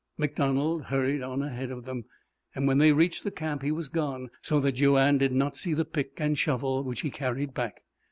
MacDonald 0.17 0.85
hurried 0.85 1.21
on 1.21 1.43
ahead 1.43 1.69
of 1.69 1.85
them. 1.85 2.05
When 2.55 2.79
they 2.79 2.91
reached 2.91 3.23
the 3.23 3.29
camp 3.29 3.61
he 3.61 3.71
was 3.71 3.87
gone, 3.87 4.31
so 4.41 4.59
that 4.59 4.71
Joanne 4.71 5.19
did 5.19 5.31
not 5.31 5.55
see 5.55 5.75
the 5.75 5.85
pick 5.85 6.13
and 6.17 6.35
shovel 6.35 6.83
which 6.83 7.01
he 7.01 7.11
carried 7.11 7.53
back. 7.53 7.83